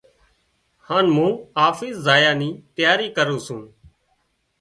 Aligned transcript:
هانَ 0.87 1.05
مُون 1.15 1.33
آفيس 1.67 1.95
زايا 2.05 2.31
نِي 2.39 2.49
تياري 2.75 3.07
ڪروُن 3.15 3.39
سُون۔ 3.45 3.61